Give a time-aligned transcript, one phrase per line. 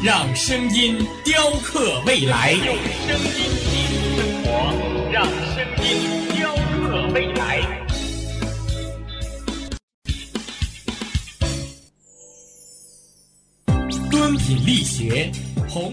[0.00, 3.32] 让声音雕刻未来，用声音
[3.66, 4.48] 记录生活，
[5.10, 5.86] 让声音
[6.36, 7.66] 雕刻未来。
[14.08, 15.32] 敦品力学，
[15.68, 15.92] 弘。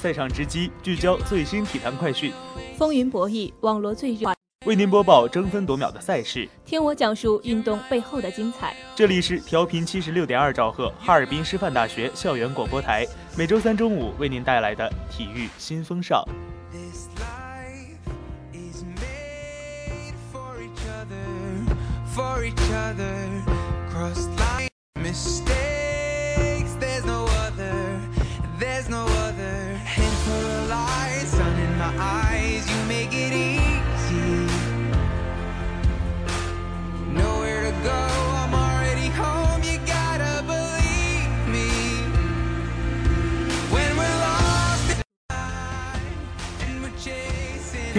[0.00, 2.32] 赛场直击，聚焦最新体坛快讯，
[2.78, 4.34] 风云博弈，网罗最热，
[4.64, 8.74] 为您播报争分夺秒的赛事，听我讲述运动背后的精彩。
[8.96, 13.06] 这里是调频七十六点二兆赫，哈尔滨师范大学校园广播台，
[13.36, 16.24] 每周三中午为您带来的体育新风尚。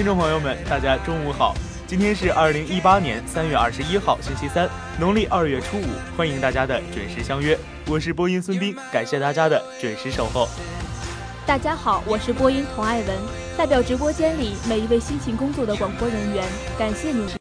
[0.02, 1.54] 听众朋友们，大家中午好！
[1.86, 4.68] 今天是二零一八年三月二十一号，星期三，
[5.00, 5.86] 农历二月初五，
[6.18, 7.56] 欢迎大家的准时相约。
[7.86, 10.50] 我是播音孙斌，感谢大家的准时守候。
[11.46, 13.16] 大家好，我是播音童爱文，
[13.56, 16.44] 代表直播间里每一位辛勤工作的广播人员，
[16.80, 17.41] 感谢您。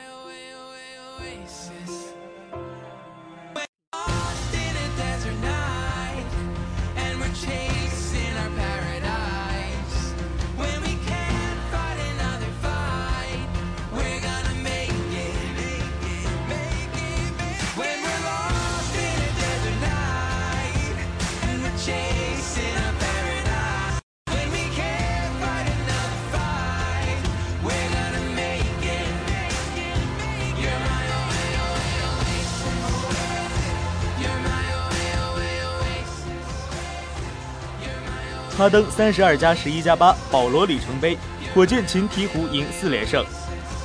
[38.61, 41.17] 哈登三十二加十一加八，保罗里程碑，
[41.51, 43.25] 火箭擒鹈鹕赢四连胜。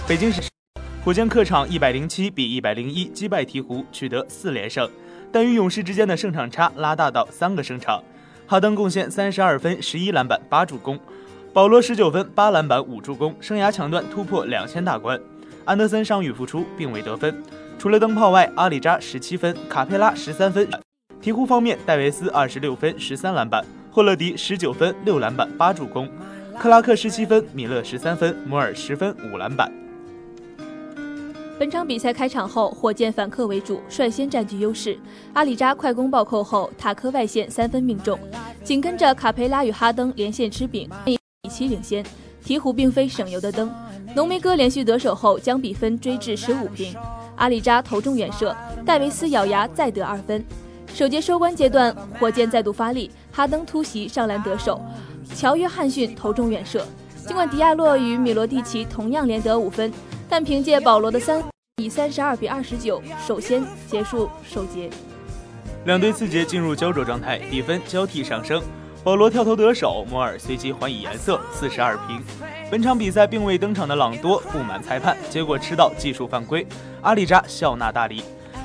[0.06, 0.42] 北京时，
[1.02, 4.86] 火箭客场一百零七比一百零一击败鹈鹕，取得四连胜，
[5.32, 8.04] 但与勇士之间的胜场差拉大到三个胜场。
[8.46, 11.00] 哈登贡献三十二分、十一篮板、八助攻，
[11.54, 15.18] 保罗十九分、八篮板、五助攻，生涯抢断突破两千大关。
[15.64, 17.42] 安德森伤愈复出，并未得分。
[17.78, 20.68] 除了灯泡外，阿里扎十七分，卡佩拉十三分。
[21.22, 23.64] 鹈鹕方面，戴维斯二十六分，十三篮板；
[23.96, 26.06] 霍勒迪十九分，六篮板，八助攻；
[26.58, 29.72] 克拉克十七分，米勒十三分，摩尔十分，五篮板。
[31.58, 34.98] 本场比赛开场后，火箭反客为主，率先占据优势。
[35.32, 38.18] 阿里扎快攻暴扣后，塔克外线三分命中，
[38.62, 42.04] 紧跟着卡佩拉与哈登连线吃饼，以七领先。
[42.44, 43.72] 鹈鹕并非省油的灯，
[44.14, 46.94] 浓眉哥连续得手后将比分追至十五平。
[47.36, 48.54] 阿里扎投中远射，
[48.84, 50.44] 戴维斯咬牙再得二分。
[50.94, 54.80] 首节收官阶段，火箭再度发力，哈登突袭上篮得手，
[55.34, 56.86] 乔约翰逊投中远射。
[57.26, 59.92] 尽管迪亚洛与米罗蒂奇同样连得五分，
[60.26, 61.44] 但凭借保罗的三，
[61.76, 64.88] 以三十二比二十九首先结束首节。
[65.84, 68.62] 两队次节进入焦灼状态，比分交替上升。
[69.04, 72.18] 保罗跳投得手，摩尔随即还以颜色，四十二平。
[72.70, 76.66] 本场比赛并未登场的朗多不满裁判，结果吃到技术犯规。
[77.02, 78.24] 阿里扎笑纳大礼，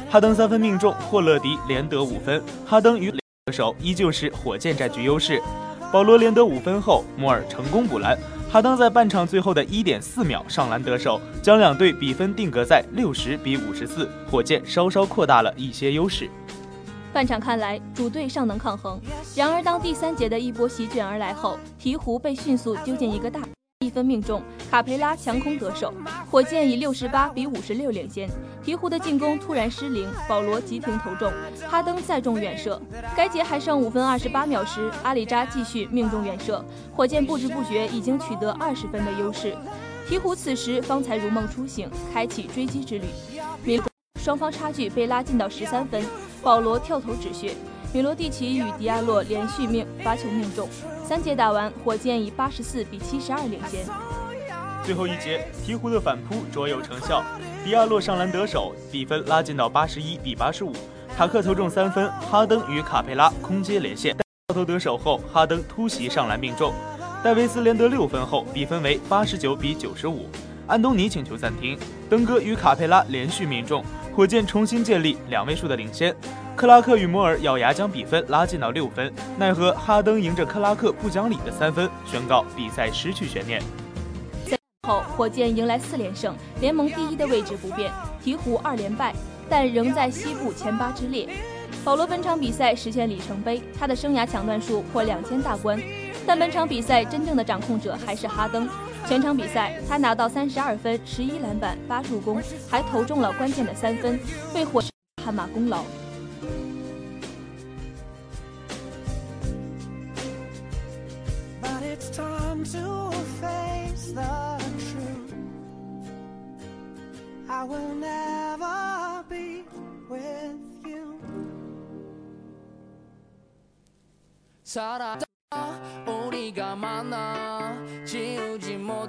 [0.09, 2.41] 哈登三分命中，霍勒迪连得五分。
[2.65, 3.13] 哈登与
[3.47, 5.41] 得手依旧是火箭占据优势。
[5.91, 8.15] 保罗连得五分后，摩尔成功补篮。
[8.51, 16.29] 哈登在半场最后的一点四秒上篮得手，将两队比分定格在六十比五十四，火箭稍稍扩大了一些优势。
[17.11, 19.01] 半场看来，主队尚能抗衡。
[19.35, 23.39] 然而，当第三节的一波席卷而来后，鹈鹕被迅速丢进一个大
[23.81, 25.91] 一分命中，卡佩拉强空得手，
[26.29, 28.29] 火箭以六十八比五十六领先。
[28.63, 31.33] 鹈鹕的进攻突然失灵，保罗急停投中，
[31.67, 32.79] 哈登再中远射。
[33.17, 36.63] 该节还剩五分二十八秒时，阿里扎继续命中远射，
[36.95, 39.57] 火箭不知不觉已经取得二十分的优势。
[40.07, 43.81] 鹈鹕此时方才如梦初醒，开启追击之旅。
[44.19, 46.05] 双方差距被拉近到十三分。
[46.43, 47.55] 保罗跳投止血，
[47.93, 50.65] 米罗蒂奇与迪亚洛连续命罚球命中。
[51.05, 53.85] 三节打完，火箭以八十四比七十二领先。
[54.85, 57.21] 最后一节，鹈鹕的反扑卓有成效，
[57.65, 60.71] 迪亚洛上篮得手，比分拉近到八十一比八十五。
[61.17, 66.73] 塔克投中三分，哈登与卡佩拉空接连线，跳投得手后，哈登突袭上篮命中。
[67.21, 70.29] 戴维斯连得六分后，比分为八十九比九十五。
[70.65, 71.77] 安东尼请求暂停，
[72.09, 73.83] 登哥与卡佩拉连续命中。
[74.13, 76.13] 火箭重新建立两位数的领先，
[76.53, 83.61] 克拉克与摩尔咬牙将比分拉近到六分，奈何哈登迎着克拉克不讲理的三分，宣告比赛失去悬念。
[84.45, 87.89] 赛后，火箭迎来四连胜，联盟第一的位置不变，
[88.23, 89.15] 鹈鹕二连败，
[89.49, 91.29] 但仍在西部前八之列。
[91.85, 95.81] 保罗本场比赛实现里程碑，他的生涯抢断数破两千大关，
[96.25, 98.69] 但本场比赛真正的掌控者还是哈登。
[99.07, 104.19] 全场比赛，他拿到三十二分、十一篮板、八助攻，还投中了关键的三分，
[104.53, 104.81] 为火
[105.23, 105.83] 汗马功劳。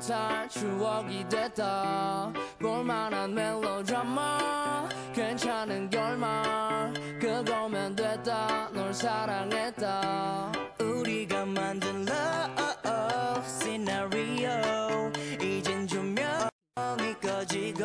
[0.03, 2.33] 잘 추억이 됐다.
[2.59, 4.88] 볼만한 멜로드라마.
[5.14, 6.93] 괜찮은 결말.
[7.21, 8.69] 그거면 됐다.
[8.73, 10.52] 널 사랑했다.
[10.81, 15.12] 우리가 만든 love scenario.
[15.40, 17.85] 이젠 조명이 꺼지고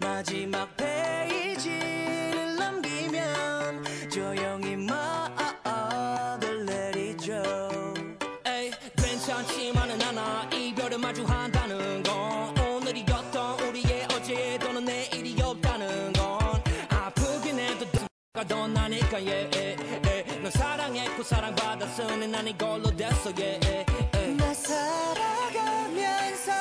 [0.00, 1.35] 마지막 페이지
[19.15, 20.41] 더 나니까 yeah, yeah, yeah.
[20.41, 24.35] 널 사랑했고 사랑받았으니 난 이걸로 됐어 yeah, yeah, yeah.
[24.35, 26.51] 나 살아가면서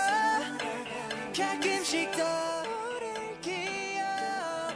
[1.34, 4.72] 가끔씩 떠오른 기억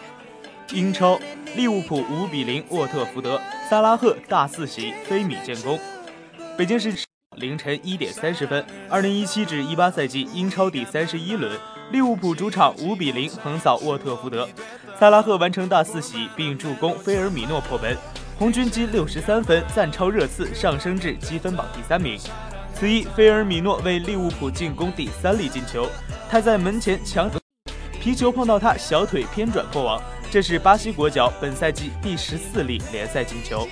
[0.73, 1.21] 英超，
[1.54, 3.40] 利物浦五比零沃特福德，
[3.71, 5.78] 萨拉赫大四喜，菲米建功。
[6.59, 6.93] 北京时。
[7.37, 11.59] 凌晨一点三十分，二零一七至一八赛季英超第三十一轮，
[11.90, 14.49] 利物浦主场五比零横扫沃特福德，
[15.00, 17.96] 萨拉赫完成大四喜，并助攻菲尔米诺破门，
[18.38, 22.20] 红军积六十三分，暂超热刺，上升至积分榜第三名。
[22.75, 25.88] 此役，菲尔米诺为利物浦进攻第三粒进球，
[26.29, 27.32] 他在门前强
[28.01, 33.65] 皮球碰到他小腿偏转破网，这是巴西国脚本赛季第十四粒联赛进球。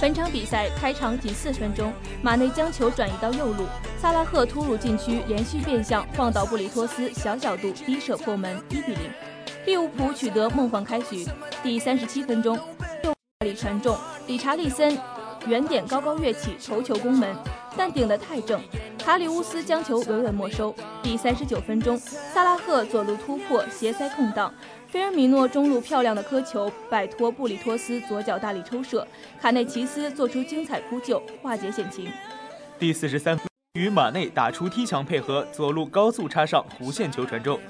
[0.00, 1.92] 本场比赛开场仅四分钟，
[2.22, 3.66] 马内将球转移到右路，
[4.00, 9.29] 萨拉赫突入禁区，连续变向晃倒布里托斯，小角度低射破门，一比零。
[9.66, 11.26] 利物浦取得梦幻开局。
[11.62, 12.58] 第三十七分钟，
[13.04, 14.98] 右里传中，理查利森
[15.46, 17.34] 远点高高跃起，头球攻门，
[17.76, 18.60] 但顶得太正，
[18.98, 20.74] 卡里乌斯将球稳稳没收。
[21.02, 24.52] 第三十九分钟，萨拉赫左路突破，斜塞空档。
[24.88, 29.06] 菲尔米诺中路漂亮的磕球，摆脱布里托斯左脚大力抽射，
[29.40, 32.10] 卡内奇斯做出精彩扑救，化解险情。
[32.78, 37.60] 第四十三分，与马内打出踢墙配合，左路高速插上弧线球传中，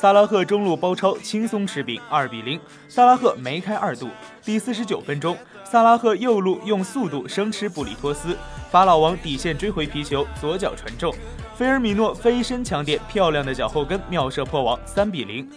[0.00, 2.60] 萨拉赫中路包抄轻松吃饼，二比零。
[2.86, 4.08] 萨拉赫梅开二度。
[4.44, 8.38] 第四十九分钟，萨拉赫右路用速度生吃布里托斯，
[8.70, 11.12] 法老王底线追回皮球，左脚传中，
[11.56, 15.50] 菲尔米诺飞身抢点，漂亮的脚后跟妙射破网，三比零。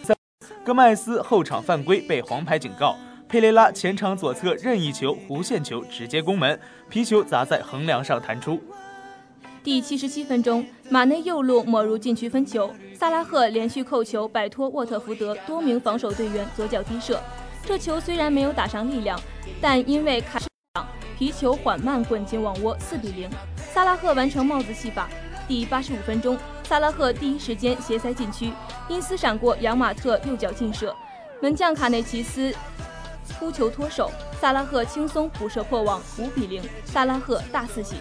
[0.64, 2.96] 戈麦斯后场犯规被黄牌警告，
[3.28, 6.58] 佩雷拉前场左侧任意球弧线球直接攻门，
[6.88, 8.60] 皮球砸在横梁上弹出。
[9.64, 17.22] 第七十七分钟，马内右路抹入禁区分球，萨拉赫连续扣球摆脱沃特福德多名防守队员左脚低射，
[17.64, 19.16] 这球虽然没有打上力量，
[19.60, 20.40] 但因为卡
[21.16, 23.30] 皮球缓慢滚进网窝，四比零。
[23.72, 25.08] 萨拉赫完成帽子戏法。
[25.46, 26.36] 第八十五分钟。
[26.64, 28.50] 萨拉赫第一时间斜塞禁区，
[28.88, 30.94] 因斯闪过扬马特右脚劲射，
[31.40, 32.52] 门将卡内奇斯
[33.38, 37.96] 扑球脱手，萨拉赫轻松补射破网，五比零，萨拉赫大四喜。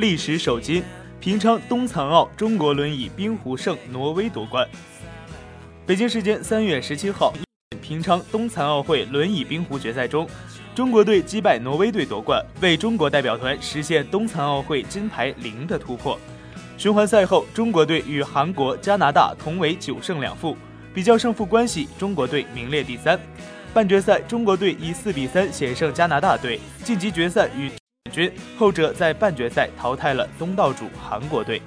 [0.00, 0.82] 历史首金，
[1.20, 4.66] 平昌冬残奥中国轮椅冰壶胜挪威夺冠。
[5.84, 7.34] 北京时间三月十七号，
[7.82, 10.26] 平昌冬残奥会轮椅冰壶决赛中，
[10.74, 16.18] 中国队击败挪威队夺冠，为中国代表团实现冬残奥会金牌零的突破。
[16.78, 20.56] 循环赛后，中国队与韩国、加拿大同为九胜两负，
[20.94, 23.20] 比较胜负关系，中国队名列第三。
[23.74, 27.70] 半决赛，中国队以四比三险胜加拿大队，晋级决赛与。
[28.10, 31.60] 军后者在半决赛淘汰了东道主韩国队。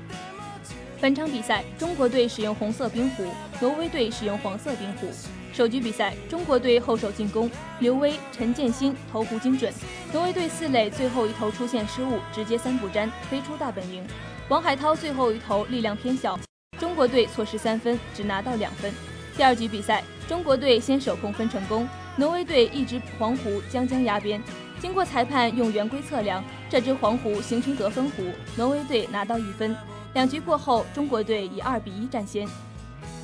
[1.00, 3.26] 本场比赛，中国队使用红色冰壶，
[3.60, 5.08] 挪威队使用黄色冰壶。
[5.54, 7.50] 首局比赛，中国队后手进攻，
[7.80, 9.72] 刘威、陈建新投壶精准；
[10.12, 14.04] 挪威队四垒最后一投出现失误，直接三不沾，飞出大本营。
[14.50, 16.40] 王海涛最后一投力量偏小，
[16.80, 18.92] 中国队错失三分，只拿到两分。
[19.36, 24.42] 第二局比赛，中国队先手控分成功，挪威队一直黄壶将将压边。
[24.84, 28.24] 经过裁判用圆规测量，这只黄壶形成得分壶，
[28.58, 29.74] 挪威队拿到一分。
[30.14, 32.46] 两局过后，中国队以二比一占先。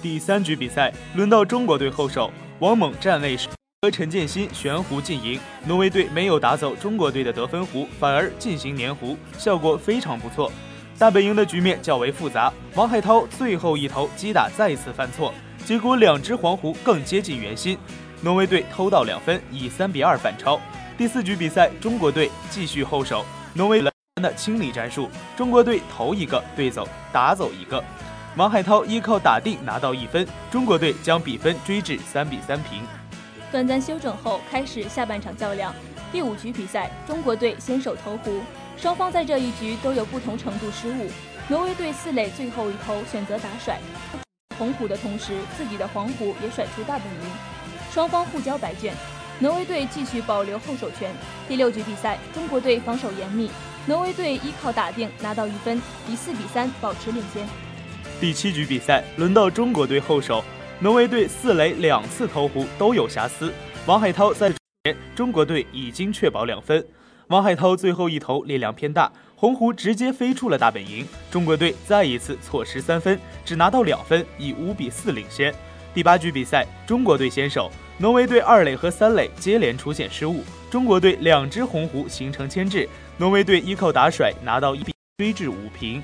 [0.01, 3.49] 第三局比赛轮到中国队后手王猛站位时
[3.81, 10.49] 和陈建新悬壶进营，挪威队没有打走中国队的得分壶，反而进行粘壶，效果非常不错。
[10.97, 15.33] 大本营的局面较为复杂，王海涛最后一投击打再次犯错，
[15.65, 17.77] 结果两只黄壶更接近圆心，
[18.21, 20.57] 挪威队偷到两分，以三比二反超。
[20.99, 27.81] 第四局比赛，中国队继续后手，挪威的清理战术，中国队投一个，对走打走一个。
[28.35, 32.83] 王海涛依靠打定拿到一分，中国队将比分追至三比三平。
[33.49, 35.73] 短暂休整后，开始下半场较量。
[36.11, 38.41] 第五局比赛，中国队先手投壶，
[38.75, 41.09] 双方在这一局都有不同程度失误。
[41.47, 43.79] 挪威队四垒最后一投选择打甩
[44.57, 47.31] 红虎的同时，自己的黄虎也甩出大本营，
[47.89, 48.93] 双方互交白卷。
[49.41, 51.09] 挪威队继续保留后手权。
[51.47, 53.49] 第六局比赛，中国队防守严密，
[53.85, 57.47] 挪威队依靠打定拿到一分，以四比三保持领先。
[58.19, 60.43] 第七局比赛轮到中国队后手，
[60.79, 63.53] 挪威队四垒两次投壶都有瑕疵。
[63.85, 64.51] 王海涛在
[64.83, 66.85] 前，中国队已经确保两分。
[67.27, 75.53] 王海涛最后一投力量偏大，红狐直接飞出了大本营，中国队再一次错失三分，只拿到两分，以五比四领先。
[75.93, 80.41] 第八局比赛，中国队先手，挪威队二垒和三垒接连出现失误，
[80.71, 82.87] 中国队两只红狐形成牵制，
[83.17, 86.01] 挪威队依靠打甩拿到一比追至五平。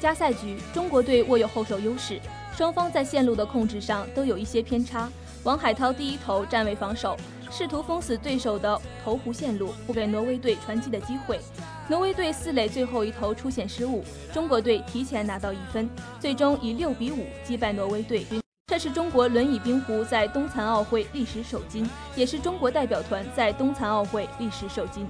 [0.00, 2.18] 加赛局，中国队握有后手优势，
[2.56, 5.08] 双方在线路的控制上都有一些偏差。
[5.44, 7.16] 王海涛第一投站位防守，
[7.48, 11.38] 试图封死对手的投壶线路，不给挪威队传击的机会。
[11.86, 18.26] 挪威队四垒最后一投出现失误，中国队提前拿到一分，最终以六比五击败挪威队。
[18.66, 25.06] 这是中国轮椅冰壶在冬残奥会历史首金，也是中国代表团在冬残奥会历史首金。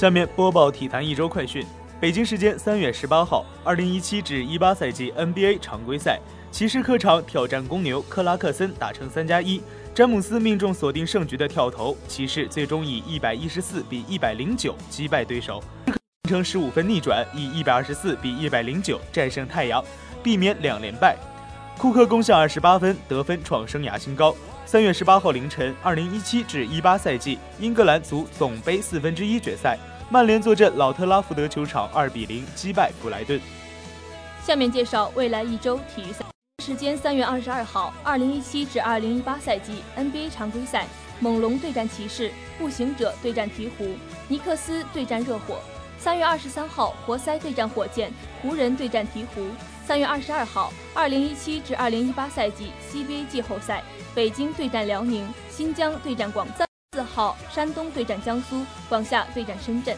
[0.00, 1.62] 下面播报体坛一周快讯。
[2.00, 6.18] 北京时间三月十八号，二零一七至一八赛季 NBA 常规赛，
[6.50, 9.60] 骑士客场挑战公牛，克拉克森打成三加一，
[9.94, 15.98] 詹姆斯命中锁定胜局的跳投，骑士最终以一百一十四比一百零九击败对手，完
[16.30, 19.84] 成十五分逆转，以一百二十四比一百零九战胜太阳，
[20.22, 21.14] 避免两连败。
[21.76, 24.34] 库克攻下二十八分，得分创生涯新高。
[24.64, 29.78] 三月十八号凌晨，二零一七至一八赛季英格兰足总杯四分之一决赛。
[30.12, 33.40] 曼联坐镇老特拉福德球场，二比零击败布莱顿。
[34.44, 36.24] 下面介绍未来一周体育赛
[36.64, 40.88] 时间：三月二十二号，二零一七至二零一八赛季 NBA 常规赛，
[41.20, 43.94] 猛龙对战骑士，步行者对战鹈鹕，
[44.26, 45.60] 尼克斯对战热火。
[45.96, 49.46] 三月二十三号，活塞对战火箭，湖人对战鹈鹕。
[49.86, 56.69] 三月二十二号，二零一七至二零一八赛季 CBA 季后赛，北京对战辽宁，新疆对战广藏。
[56.92, 59.96] 四号，山东对战江苏，广厦对战深圳。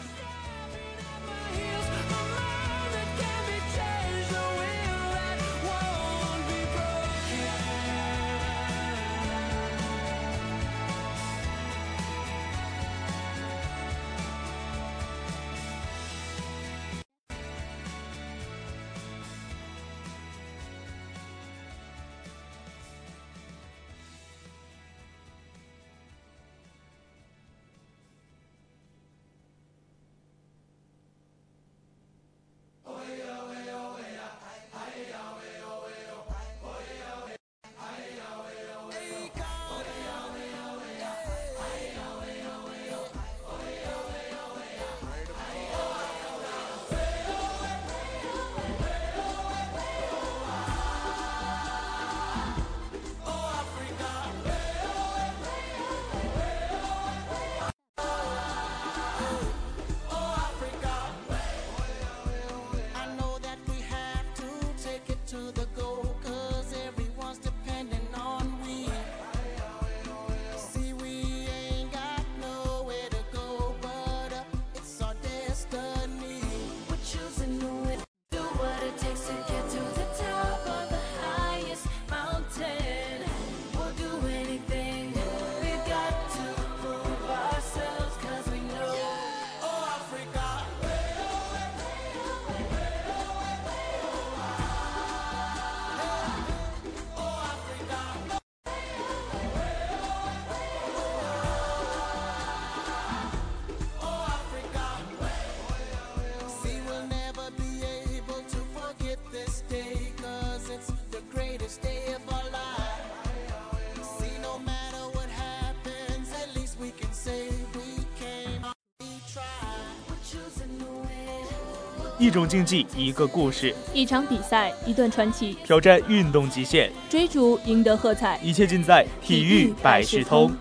[122.19, 130.51] 一种竞技，一个故事，一场比赛，一段传奇，挑战运动极限，追逐赢得喝彩，一切尽在体育百事通。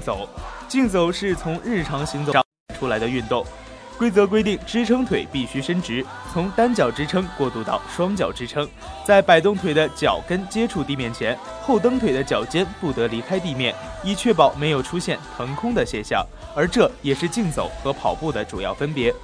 [0.00, 0.28] 走，
[0.66, 2.44] 竞走是从日常行走上
[2.78, 3.44] 出来的运动。
[3.98, 8.66] 规则规定，支撑腿必须伸直，从单脚支撑过渡到双脚支撑，
[9.04, 16.26] 在摆动腿的脚跟接触地面前，后蹬腿的脚尖不得离开地面，以确保没有出现腾空的现象。
[16.56, 19.14] 而这也是竞走和跑步的主要分别。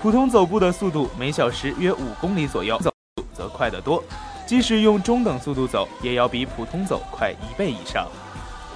[0.00, 2.92] 普通走步的速度每小时约五公里左右，走
[3.36, 4.00] 则快得多。
[4.46, 8.06] 即使用中等速度走，也要比普通走快一倍以上。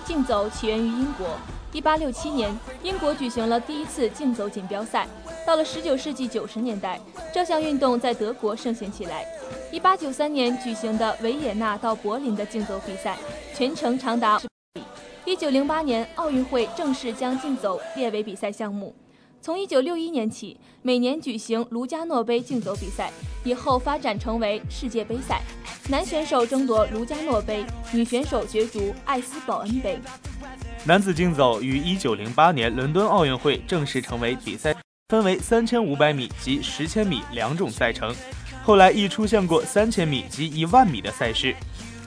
[0.09, 1.37] 竞走起源于英国。
[1.71, 2.51] 一八六七年，
[2.83, 5.07] 英国举行了第一次竞走锦标赛。
[5.47, 6.99] 到了十九世纪九十年代，
[7.31, 9.27] 这项运动在德国盛行起来。
[9.71, 13.19] 一八九三年举行的维也纳到柏林的竞走比赛，
[13.55, 14.83] 全程长达里。
[15.27, 18.95] 1908年，奥运会正式将竞走列为比赛项目。
[19.41, 23.11] 从1961年起，每年举行卢加诺杯竞走比赛，
[23.45, 25.41] 以后发展成为世界杯赛。
[25.89, 29.99] 男选手争夺卢加诺杯，女选手角逐艾斯保恩杯。
[30.85, 34.75] 男子竞走于1908年伦敦奥运会正式成为比赛，
[35.09, 38.15] 分为3500米及10千米两种赛程。
[38.63, 41.55] 后来亦出现过3000米及1万米的赛事。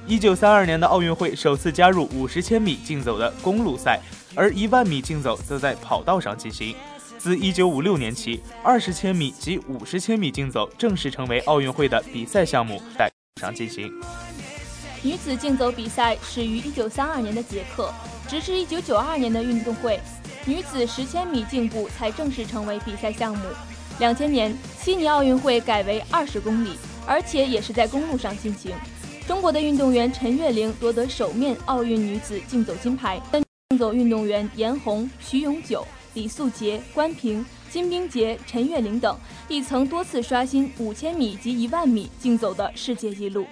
[0.07, 3.99] 1932年的奥运会首次加入50千米竞走的公路赛，
[4.35, 6.75] 而1万米竞走则在跑道上进行。
[7.21, 12.81] 自1956年起，20千米及50千米竞走正式成为奥运会的比赛项目。
[12.97, 13.07] 在
[13.39, 13.93] 上进行。
[15.03, 17.93] 女子竞走比赛始于1932年的捷克，
[18.27, 19.99] 直至1992年的运动会，
[20.45, 23.45] 女子10千米竞步才正式成为比赛项目。
[23.99, 26.71] 2000年悉尼奥运会改为20公里，
[27.05, 28.71] 而且也是在公路上进行。
[29.27, 33.21] 中国的运动员陈月玲夺得首面奥运女子竞走金牌。
[33.69, 37.45] 竞走运动员严红、徐永久、李素洁、关平。
[37.69, 43.47] 金冰洁、陈月玲等亦曾多次刷新五千米及一万米竞走的世界纪录。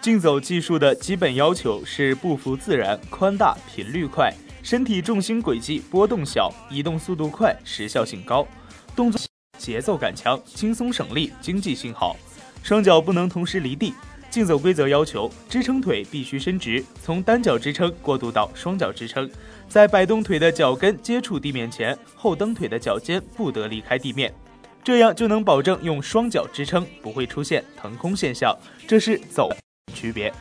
[0.00, 8.48] 竞走技术的基本要求是步幅自然、宽大、频率快，身体重心轨迹波动小，移动速度快，时效性高，
[8.96, 9.20] 动作
[9.58, 12.16] 节奏感强，轻松省力，经济性好，
[12.62, 13.92] 双脚不能同时离地。
[14.30, 19.28] 竞走规则要求，支撑腿必须伸直，从单脚支撑过渡到双脚支撑，
[19.70, 24.34] 在摆动腿的脚跟接触地面前，后蹬腿的脚尖不得离开地面，
[24.82, 28.52] 这样就能保证用双脚支撑不会出现腾空现象。
[28.88, 29.48] 这是走
[29.94, 30.34] 区别。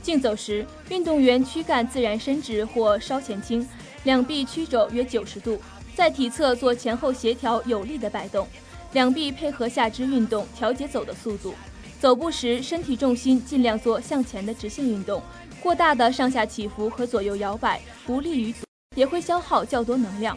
[0.00, 3.68] 竞走时，运动员躯干自然伸直或稍前倾，
[4.04, 5.60] 两臂曲肘约九十度，
[5.94, 8.48] 在体侧做前后协调有力的摆动，
[8.94, 11.54] 两臂配合下肢运动调节走的速度。
[12.00, 15.22] 走步时，身体重心尽量做向前的直线运动，
[15.62, 18.54] 过大的上下起伏和左右摇摆不利于，
[18.96, 20.36] 也会消耗较多能量。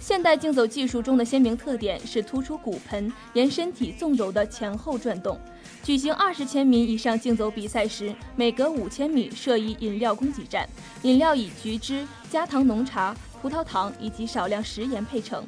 [0.00, 5.38] 现代竞走技术中的鲜明特点是突出骨盆沿身体纵轴的前后转动。
[5.82, 10.68] 举行二十千米以上竞走比赛时，每隔五千米设一饮料供给站，
[11.02, 15.46] 饮料以橘汁、加糖浓茶、葡萄糖以及少量食盐配成。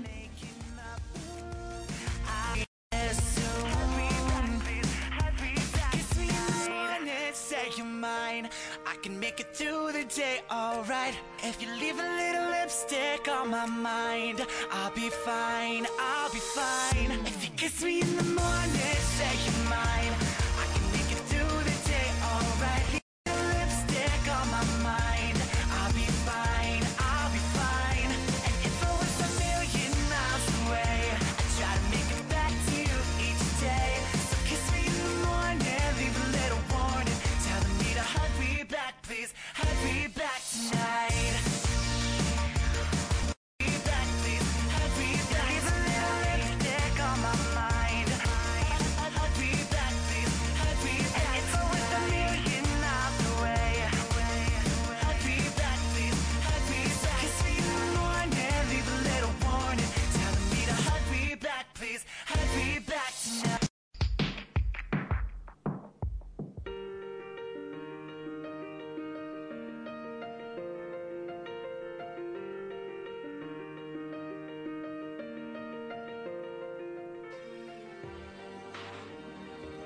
[9.06, 11.14] Can make it through the day alright.
[11.44, 17.12] If you leave a little lipstick on my mind I'll be fine, I'll be fine.
[17.24, 20.14] If you kiss me in the morning, say you're mine.
[20.62, 22.84] I can make it through the day alright.
[22.92, 25.05] Leave a little lipstick on my mind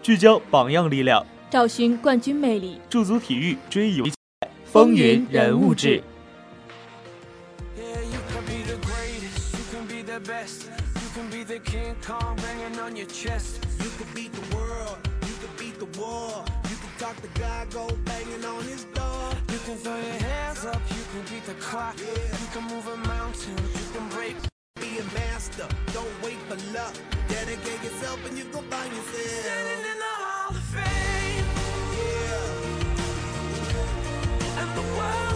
[0.03, 4.07] 聚焦榜样力量，找寻冠军魅力，驻足体育，追游
[4.65, 6.03] 风云人物志。
[25.93, 26.95] Don't wait for luck.
[27.29, 29.27] Dedicate yourself and you go find yourself.
[29.45, 31.47] Standing in the Hall of Fame.
[31.99, 32.71] Yeah.
[34.61, 35.30] And the world's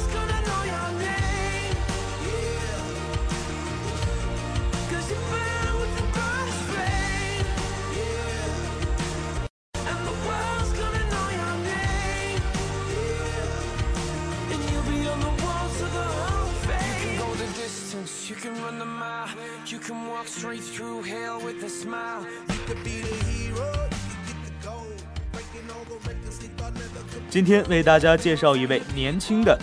[19.75, 22.25] You can walk straight through hell with a smile.
[22.47, 25.03] You could be the hero, you can get the gold.
[25.33, 29.59] Breaking all the records they thought never could 今天为大家介绍一位年轻的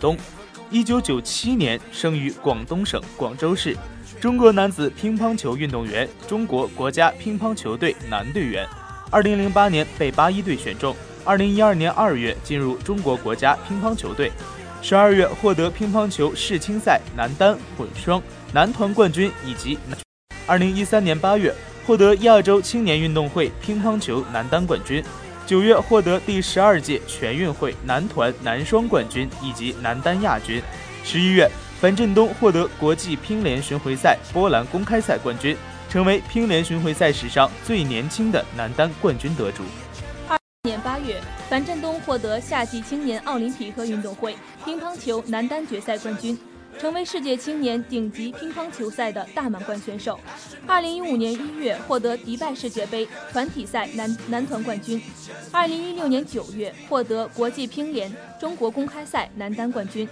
[0.00, 0.16] 东，
[0.68, 3.76] 一九九七年生于广东省广州市，
[4.20, 8.66] 中国男子乒乓球运动员，中国国家乒乓球队男队员。
[9.12, 14.32] 二零零八年被八一队选中，二零一二年二月进入中国国家乒乓球队，
[14.82, 18.20] 十二月获得乒乓球世青赛男单、混双、
[18.54, 19.78] 男团冠军以及。
[20.46, 21.54] 二零一三年八月
[21.86, 25.02] 获得亚洲青年运动会乒乓球男单冠军。
[25.46, 30.62] 九月获得第十二届全运会男团、男双冠军以及男单亚军。
[31.02, 35.56] 十一月，樊振东获得国际乒联巡回赛波兰公开赛冠军，
[35.88, 39.62] 成为乒联巡回赛史上最年轻的男单冠军得主。
[40.28, 46.38] 二年八月，樊振东获得夏季青年奥林匹克运动会乒乓球男单决赛冠军。
[46.78, 50.18] 成为世界青年顶级乒乓球赛的大满贯选手。
[50.66, 55.00] 二零一五年一月获得迪拜世界杯团体赛男男团冠军。
[55.50, 60.08] 二零一六年九月获得国际乒联中国公开赛男单冠军，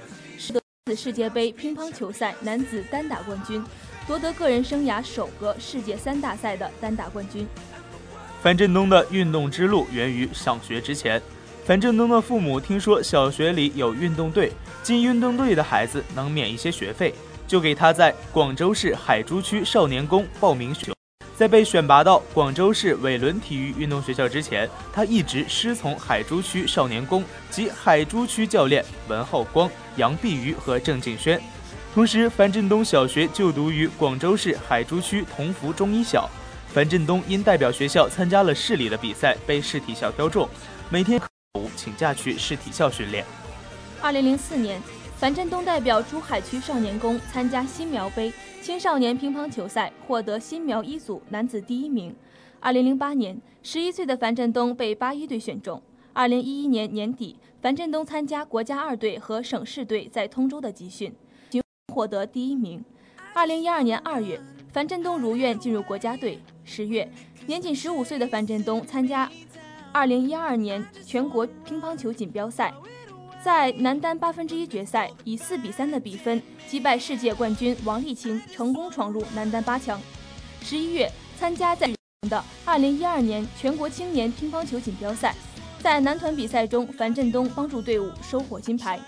[0.53, 3.63] 夺得世界杯乒乓球赛男子单打冠军，
[4.07, 7.47] 夺得个人生涯首个世界三大赛的单打冠军。
[8.43, 11.21] 樊振东的运动之路源于上学之前。
[11.65, 17.15] 樊振东的父母听说小学里有运动队，进运动队的孩子能免一些学费，
[17.47, 20.93] 就给他在广州市海珠区少年宫报名学。
[21.37, 31.41] 在被选拔到广州市伟伦体育运动学校之前，他一直师从海珠区少年宫及海珠区教练文浩光、杨碧瑜和郑敬轩。
[31.95, 36.29] 同时，樊振东小学就读于广州市海珠区同福中一小。
[36.73, 40.49] 樊振东因代表学校参加了市里的比赛，被市体校挑中，
[40.89, 41.21] 每天。
[41.59, 43.25] 五请假去市体校训练。
[44.01, 44.81] 二零零四年，
[45.17, 48.33] 樊振东代表珠海区少年宫参加新苗杯
[48.63, 52.15] 青少年乒乓球赛，获得新苗一组男子第一名。
[52.61, 55.83] 二零零八年，十一岁的樊振东被八一队选中。
[56.13, 61.13] 二零一一年年底，樊振东参加国家二队和省市队在通州的集训，
[61.93, 62.85] 获得第一名。
[63.35, 64.41] 二零一二年二月，
[64.73, 66.39] 樊振东如愿进入国家队。
[66.65, 67.11] 十月，
[67.47, 69.29] 年仅十五岁的樊振东参加。
[69.93, 72.73] 二零一二年全国乒乓球锦标赛，
[73.45, 80.01] 在男单八分之一决赛以四比三的比分击败世界冠军王励勤，成功闯入男单八强。
[80.63, 81.91] 十一月参加在
[82.29, 85.35] 的二零一二年全国青年乒乓球锦标赛，
[85.81, 89.01] 在男团比赛中，樊振东帮助队伍收获金牌。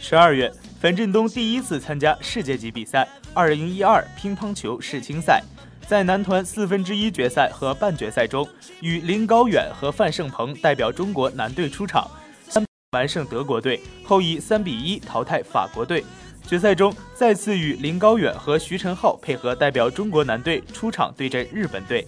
[0.00, 5.40] 十二月，樊振东第一次参加世界级比赛——二零一二乒乓球世青赛。
[5.86, 8.46] 在男团四分之一决赛和半决赛中，
[8.80, 12.10] 与林高远和范胜鹏代表中国男队出场，
[12.48, 16.04] 三完胜德国队，后以三比一淘汰法国队。
[16.44, 22.04] 决赛中再次与林高远和徐晨浩配合代表中国男队出场对阵日本队。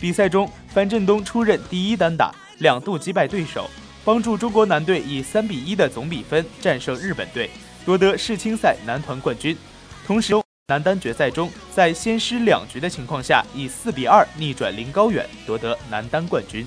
[0.00, 3.68] 比赛中，樊振东出任第一单打，两度击败对手，
[4.06, 7.50] 帮助中国男队以三比一的总比分战胜日本队，
[7.84, 9.54] 夺得世青赛男团冠军。
[10.06, 10.34] 同时，
[10.70, 16.66] 男单决赛中，在先失两局的情况下，以四比二逆转林高远，夺得男单冠军。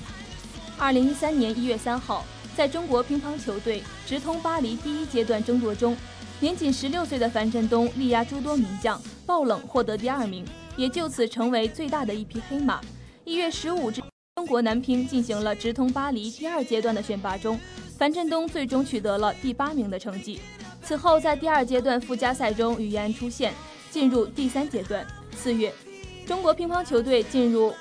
[0.76, 2.24] 二零一三年一月三号，
[2.56, 5.96] 在中国乒乓球队直通巴黎第一阶段争夺中，
[6.40, 10.44] 年仅十六岁的樊振东力压诸多名将，爆冷获得第二名，
[10.76, 12.80] 也就此成为最大的一匹黑马。
[13.24, 14.02] 一月十五日，
[14.34, 17.56] 中国男乒进行了直通巴黎第二阶段的选拔中，
[17.96, 20.40] 樊振东最终取得了第八名的成绩。
[20.82, 23.54] 此后，在第二阶段附加赛中，于延出现。
[23.92, 25.06] 进入第三阶段。
[25.36, 25.70] 四月，
[26.26, 27.74] 中国乒乓球队进入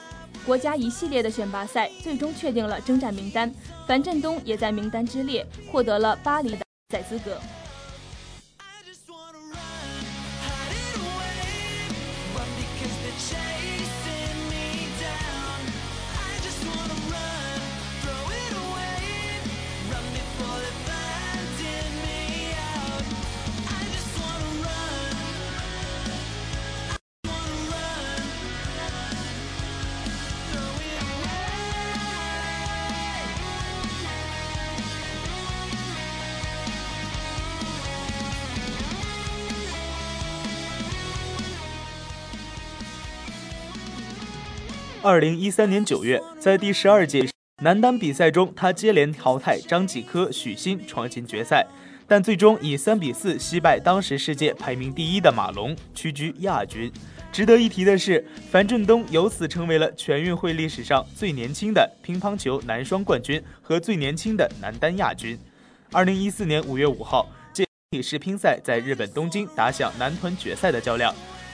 [0.46, 3.50] 国家一系列的选拔赛，最终确定了征战名单。
[3.88, 7.40] 樊振东也在名单之列，获得了巴黎的赛资格。
[45.04, 47.28] 二零一三年九月，在第十二届
[47.64, 51.66] 男单比赛中，他接连淘汰张继科、许昕，闯进决赛，
[52.08, 56.92] 但最终以三比四惜败当时世界排名第一的马龙，屈居亚军。
[57.32, 65.36] 值得一提的是，樊振东由此成为了全运会历史上最年轻的乒乓球男双冠军和最年轻的男单亚军。
[65.92, 67.66] 二零一四年五月五号，这
[68.04, 71.12] 世乒赛在日本东京打响男团决赛的较量。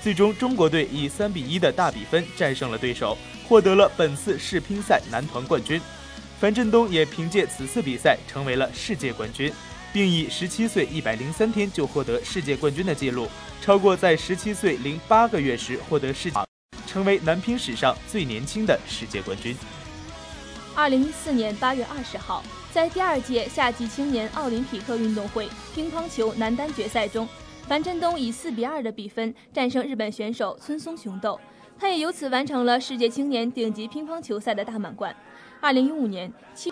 [0.07, 5.81] 最终，中国队以三比一的大比分战胜了对手，获得了本次世乒赛男团冠军。
[6.39, 9.51] 樊振东也凭借此次比赛成为了世界冠军，
[9.91, 13.27] 并以十七岁一百零三天就获得世界冠军的记录，
[13.61, 16.37] 超过在十七岁零八个月时获得世界，
[16.87, 19.53] 成为男乒史上最年轻的世界冠军。
[20.73, 22.41] 二零一四年八月二十号，
[22.71, 27.27] 在第二届夏季青年奥林匹克运动会乒乓球男单决赛中。
[27.67, 31.37] 樊振东以四比二的比分战胜日本选手村松雄斗，
[31.77, 35.13] 他也由此完成了世界青年顶级乒乓球赛的大满贯。
[35.59, 36.71] 二零一五年七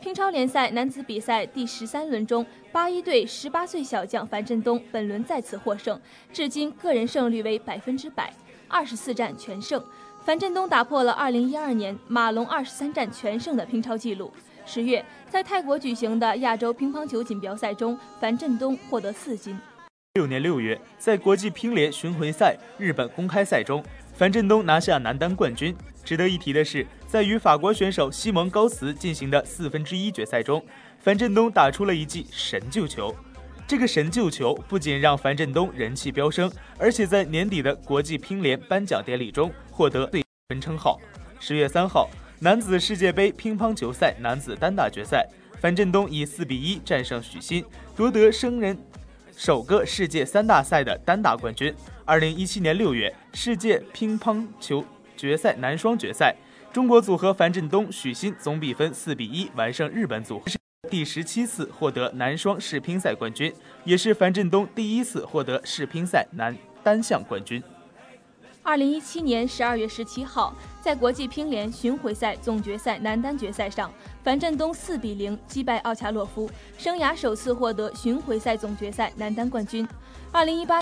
[0.00, 6.00] 乒超联赛男子比赛第十三轮中，八一队十八岁小将樊振东本轮再次获胜，
[6.32, 8.34] 至今个人胜率为百分之百，
[8.66, 9.80] 二十四战全胜。
[10.24, 14.32] 樊振东打破了二零一二年马龙二十三战全胜的乒超纪录。
[14.66, 19.56] 十月，在泰国举行的亚洲乒乓球锦标赛中，樊振东获得四金。
[20.14, 25.74] 六年六月，在国际乒联巡回赛日本公开赛中，樊振东拿下男单冠军。
[26.04, 30.62] 值得一提的是，在与法国选手西蒙高茨进行的四分之一决赛中，
[30.98, 33.16] 樊振东打出了一记神救球。
[33.66, 41.00] 这个神救球不仅让樊振东人气飙升，而且在年底的国际乒联颁奖典礼中获得最分称号。
[41.40, 45.26] 十月三号，男子世界杯乒乓球赛男子单打决赛，
[45.58, 47.64] 樊振东以四比一战胜许昕，
[47.96, 48.76] 夺得生人。
[49.36, 51.74] 首个世界三大赛的单打冠军。
[52.04, 54.84] 二零一七年六月，世界乒乓球
[55.16, 56.34] 决赛男双决赛，
[56.72, 60.46] 中国组合樊振东、许昕总比分四比一完胜日本组合，
[60.90, 63.52] 第十七次获得男双世乒赛冠军，
[63.84, 67.62] 也是樊振东第一次获得世乒赛男单项冠军。
[68.64, 76.48] 二零一七年十二月十七号，在国际乒联巡回赛总决赛男单决赛上，樊振东四比零击败奥恰洛夫，
[76.78, 79.86] 生涯首次获得巡回赛总决赛男单冠军。
[80.30, 80.80] 二零一八、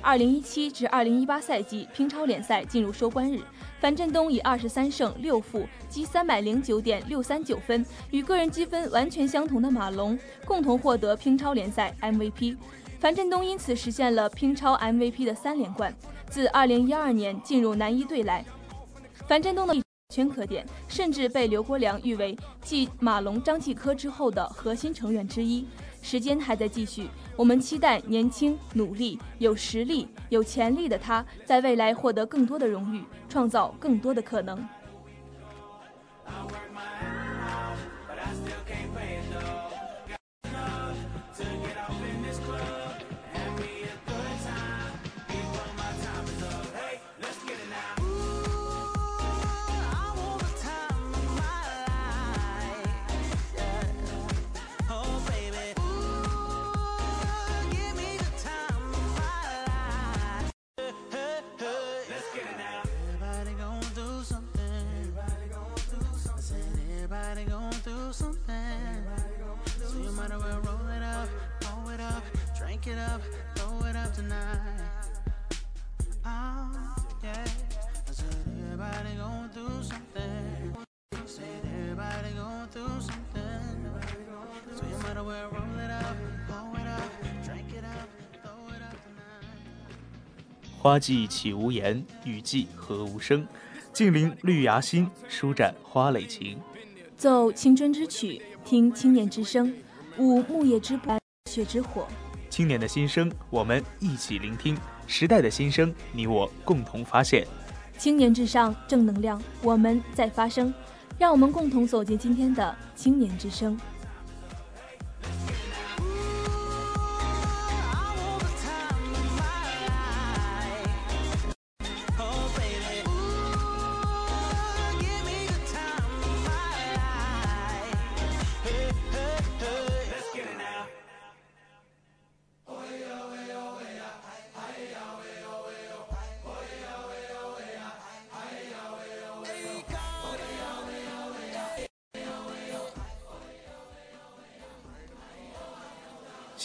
[0.00, 3.42] 二零一七至二零一八赛季乒超联赛进入收官日，
[3.80, 12.56] 樊振东以二十三胜六负积三百零九点六三九分，与个人积分完全相同的马龙共同获得乒超联赛 MVP。
[13.00, 15.92] 樊振东因此实现了乒超 MVP 的三连冠。
[16.28, 18.44] 自2012年进入男一队来，
[19.26, 19.74] 樊振东的
[20.14, 25.66] 圈可点，甚至被刘国梁誉为继马龙、张继科之后的核心成员之一。
[26.02, 34.62] 时间还在继续，我们期待年轻、努力、有实力、有潜力的他在未来获得更多的荣誉，创造更多的可能。
[90.82, 93.46] 花季岂无言，雨季何无声。
[93.92, 96.58] 静临绿芽心，舒展花蕾情。
[97.18, 99.74] 奏青春之曲，听青年之声。
[100.16, 101.20] 舞木叶之波，
[101.50, 102.08] 血之火。
[102.50, 104.74] 青年的心声，我们一起聆听；
[105.06, 107.46] 时代的心声，你我共同发现。
[107.96, 110.74] 青年至上，正能量，我们在发声。
[111.18, 113.78] 让我们共同走进今天的青年之声。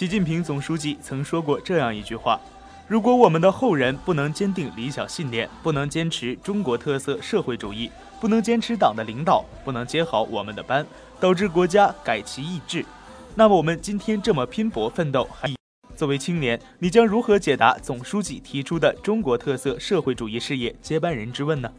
[0.06, 2.40] 习近平总书记曾说过这样一句话
[2.88, 7.90] ：“如果我们的后人不能坚定理想信念，不能坚持中国特色社会主义，
[8.22, 10.86] 不能坚持党的领导，不能接好我们的班，
[11.20, 12.86] 导致国家改其易帜。
[13.34, 15.52] 那么我们今天这么拼搏奋斗，还
[15.96, 21.74] 作为青年，你将如何解答总书记提出的中国特色社会主义事业接班人之问呢？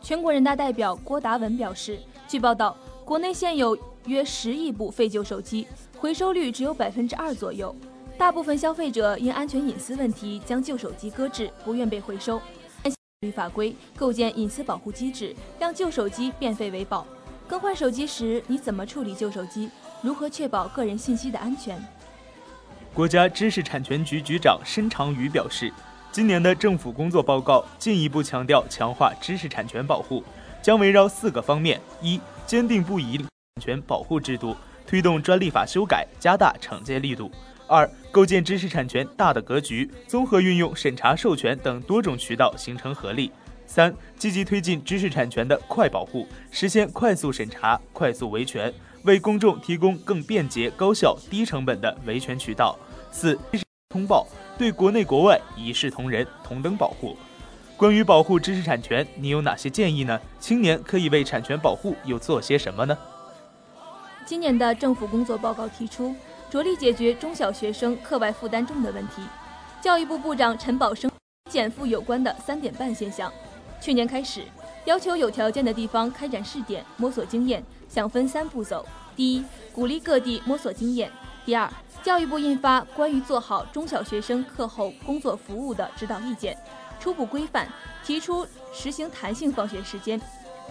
[0.00, 1.98] 全国人大代表郭达文表示，
[2.28, 5.66] 据报道，国内现有约十亿部废旧手机，
[5.98, 7.74] 回收率只有百分之二左右。
[8.16, 12.38] 大部分消费者因安全隐私问题将旧手机搁置，不愿被回收。
[12.82, 17.06] 法律法规构建隐私保护机制，让旧手机变废为宝。
[17.46, 19.68] 更换手机时，你怎么处理旧手机？
[20.02, 21.82] 如何确保个人信息的安全？
[22.94, 25.72] 国家知识产权局局长申长宇表示，
[26.10, 30.24] 今年的政府工作报告进一步强调强化知识产权保护，
[30.62, 33.18] 将围绕四个方面：一、坚定不移
[33.60, 37.30] 权保护制度，推动专利法修改，加大惩戒力度。
[37.68, 43.30] 二、构建知识产权大的格局，综合运用审查、授权等多种渠道形成合力。
[43.66, 48.72] 三、积极推进知识产权的快保护，实现快速审查、快速维权，
[49.04, 52.76] 为公众提供更便捷、高效、低成本的维权渠道。
[53.12, 53.38] 四、
[53.90, 54.26] 通报，
[54.58, 57.16] 对国内国外一视同仁、同等保护。
[57.76, 60.20] 关于保护知识产权，你有哪些建议呢？
[60.40, 62.98] 青年可以为产权保护又做些什么呢？
[64.24, 66.14] 今年的政府工作报告提出。
[66.50, 69.22] 着力解决中小学生课外负担重的问题。
[69.80, 71.08] 教育部部长陈宝生
[71.48, 73.32] 减负有关的“三点半”现象。
[73.80, 74.42] 去年开始，
[74.84, 81.08] 要求有条件的地方开展试点，摸索经验，想分三步走：第一，鼓励各地摸索经验；
[81.46, 86.58] 第二，教育部印发关于做好中小学生课后工作服务的指导意见，
[86.98, 87.68] 初步规范，
[88.04, 90.18] 提出实行弹性放学时间；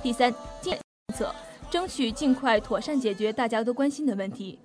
[0.03, 0.29] 第三，
[0.61, 0.77] 政
[1.15, 1.33] 策，
[1.69, 4.57] 争取尽快妥善解决大家都关心的问题。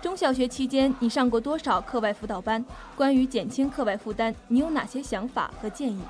[0.00, 2.64] 中小学期间，你上过多少课外辅导班？
[2.96, 6.00] 关于减轻课外负担，你有哪些想法和建议？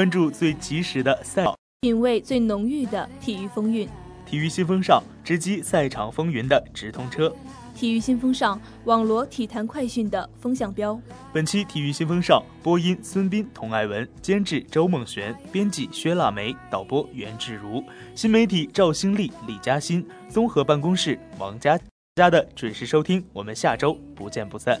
[0.00, 1.44] 关注最及时的赛，
[1.82, 3.86] 品味最浓郁的体育风韵。
[4.24, 7.30] 体育新风尚，直击赛场风云的直通车。
[7.74, 10.98] 体育新风尚，网罗体坛快讯的风向标。
[11.34, 17.84] 本期体育新风尚，播音孙斌、童爱文，监制周梦璇，编辑薛腊梅，导播袁志如，
[18.14, 21.78] 新媒体赵新丽、李嘉欣，综合办公室王佳
[22.14, 24.80] 家的准时收听，我们下周不见不散。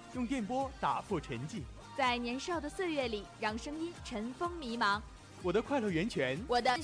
[0.13, 1.61] 用电波打破沉寂。
[1.97, 5.01] 在年少的岁月里，让声音尘封迷茫。
[5.41, 6.77] 我的快乐源泉，我的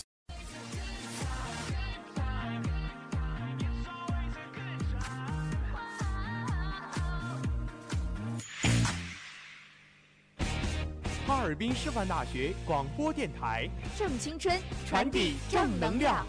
[11.25, 16.25] 哈尔滨师范大学广播电台，正青春，传递正能量。